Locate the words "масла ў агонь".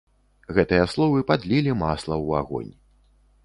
1.85-2.73